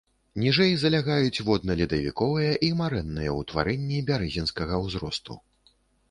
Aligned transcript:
Ніжэй 0.43 0.71
залягаюць 0.83 1.43
водна-ледавіковыя 1.49 2.53
і 2.67 2.69
марэнныя 2.79 3.35
ўтварэнні 3.41 3.99
бярэзінскага 4.09 4.81
ўзросту. 4.87 5.37